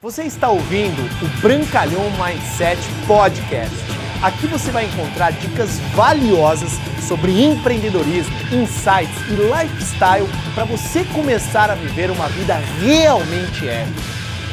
[0.00, 3.74] Você está ouvindo o Brancalhão Mindset Podcast.
[4.22, 6.70] Aqui você vai encontrar dicas valiosas
[7.08, 10.24] sobre empreendedorismo, insights e lifestyle
[10.54, 14.00] para você começar a viver uma vida realmente épica.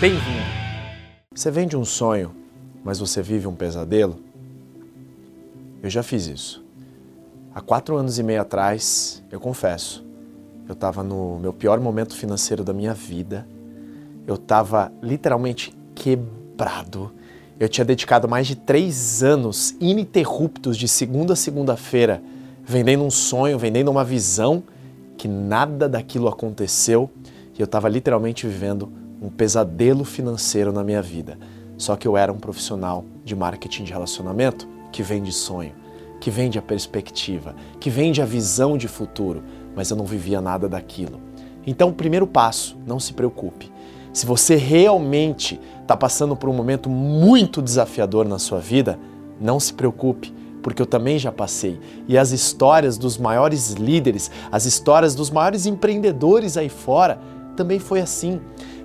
[0.00, 0.46] Bem-vindo!
[1.34, 2.32] Você vende um sonho,
[2.84, 4.20] mas você vive um pesadelo?
[5.82, 6.64] Eu já fiz isso.
[7.52, 10.06] Há quatro anos e meio atrás, eu confesso,
[10.68, 13.44] eu estava no meu pior momento financeiro da minha vida.
[14.26, 17.12] Eu estava literalmente quebrado.
[17.58, 22.22] Eu tinha dedicado mais de três anos ininterruptos, de segunda a segunda-feira,
[22.64, 24.62] vendendo um sonho, vendendo uma visão,
[25.16, 27.10] que nada daquilo aconteceu
[27.56, 31.38] e eu estava literalmente vivendo um pesadelo financeiro na minha vida.
[31.76, 35.72] Só que eu era um profissional de marketing de relacionamento que vende sonho,
[36.20, 39.42] que vende a perspectiva, que vende a visão de futuro
[39.74, 41.20] mas eu não vivia nada daquilo.
[41.66, 43.70] Então, primeiro passo, não se preocupe.
[44.12, 48.98] Se você realmente está passando por um momento muito desafiador na sua vida,
[49.40, 50.32] não se preocupe,
[50.62, 51.80] porque eu também já passei.
[52.06, 57.18] E as histórias dos maiores líderes, as histórias dos maiores empreendedores aí fora,
[57.56, 58.40] também foi assim.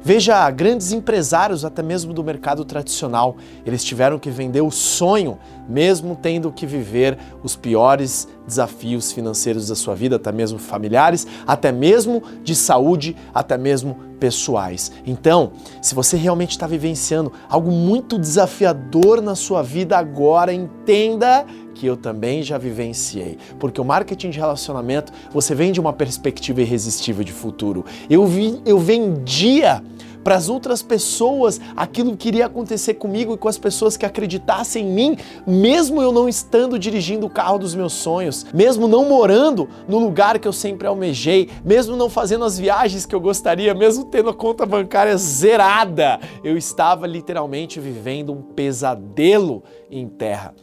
[0.08, 5.38] Veja grandes empresários, até mesmo do mercado tradicional, eles tiveram que vender o sonho,
[5.68, 11.72] mesmo tendo que viver os piores desafios financeiros da sua vida, até mesmo familiares, até
[11.72, 14.92] mesmo de saúde, até mesmo pessoais.
[15.06, 21.46] Então, se você realmente está vivenciando algo muito desafiador na sua vida agora, entenda
[21.78, 23.38] que eu também já vivenciei.
[23.60, 27.86] Porque o marketing de relacionamento, você vende uma perspectiva irresistível de futuro.
[28.10, 29.84] Eu, vi, eu vendia
[30.24, 34.86] para as outras pessoas aquilo que iria acontecer comigo e com as pessoas que acreditassem
[34.86, 39.70] em mim, mesmo eu não estando dirigindo o carro dos meus sonhos, mesmo não morando
[39.88, 44.04] no lugar que eu sempre almejei, mesmo não fazendo as viagens que eu gostaria, mesmo
[44.04, 50.54] tendo a conta bancária zerada, eu estava literalmente vivendo um pesadelo em terra.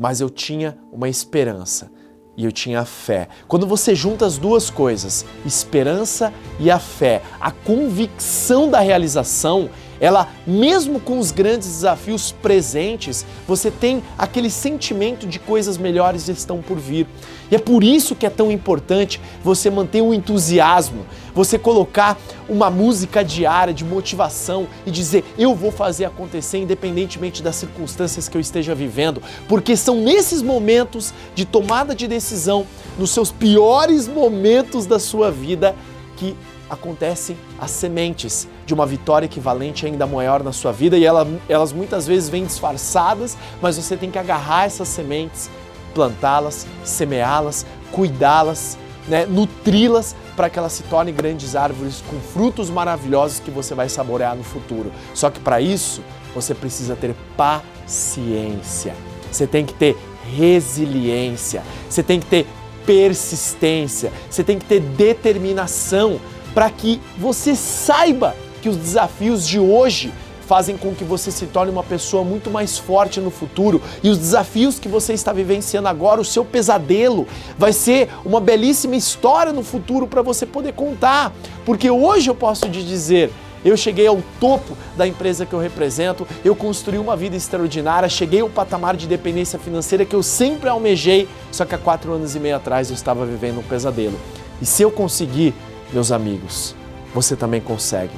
[0.00, 1.92] Mas eu tinha uma esperança
[2.34, 3.28] e eu tinha fé.
[3.46, 9.68] Quando você junta as duas coisas, esperança e a fé, a convicção da realização,
[10.00, 16.62] ela, mesmo com os grandes desafios presentes, você tem aquele sentimento de coisas melhores estão
[16.62, 17.06] por vir.
[17.50, 22.16] E é por isso que é tão importante você manter o entusiasmo, você colocar
[22.48, 28.36] uma música diária de motivação e dizer: eu vou fazer acontecer independentemente das circunstâncias que
[28.36, 32.66] eu esteja vivendo, porque são nesses momentos de tomada de decisão,
[32.98, 35.74] nos seus piores momentos da sua vida,
[36.20, 36.36] que
[36.68, 41.72] acontecem as sementes de uma vitória equivalente ainda maior na sua vida e ela, elas
[41.72, 45.50] muitas vezes vêm disfarçadas, mas você tem que agarrar essas sementes,
[45.94, 48.76] plantá-las, semeá-las, cuidá-las,
[49.08, 53.88] né, nutri-las para que elas se tornem grandes árvores com frutos maravilhosos que você vai
[53.88, 54.92] saborear no futuro.
[55.14, 56.02] Só que para isso
[56.34, 58.94] você precisa ter paciência.
[59.32, 59.96] Você tem que ter
[60.36, 61.62] resiliência.
[61.88, 62.46] Você tem que ter
[62.90, 64.12] persistência.
[64.28, 66.20] Você tem que ter determinação
[66.52, 70.12] para que você saiba que os desafios de hoje
[70.44, 74.18] fazem com que você se torne uma pessoa muito mais forte no futuro e os
[74.18, 79.62] desafios que você está vivenciando agora, o seu pesadelo, vai ser uma belíssima história no
[79.62, 81.32] futuro para você poder contar.
[81.64, 83.32] Porque hoje eu posso te dizer,
[83.64, 88.40] eu cheguei ao topo da empresa que eu represento, eu construí uma vida extraordinária, cheguei
[88.40, 92.40] ao patamar de dependência financeira que eu sempre almejei, só que há quatro anos e
[92.40, 94.18] meio atrás eu estava vivendo um pesadelo.
[94.60, 95.54] E se eu conseguir
[95.92, 96.74] meus amigos,
[97.14, 98.14] você também consegue.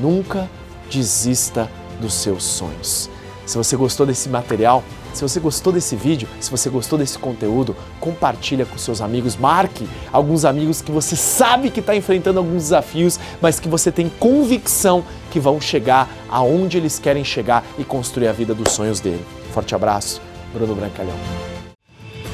[0.00, 0.48] Nunca
[0.90, 1.70] desista
[2.00, 3.10] dos seus sonhos.
[3.46, 4.82] Se você gostou desse material,
[5.14, 9.88] se você gostou desse vídeo, se você gostou desse conteúdo, compartilha com seus amigos, marque
[10.12, 15.04] alguns amigos que você sabe que está enfrentando alguns desafios, mas que você tem convicção
[15.30, 19.24] que vão chegar aonde eles querem chegar e construir a vida dos sonhos dele.
[19.54, 20.20] Forte abraço,
[20.52, 21.55] Bruno Brancalhão.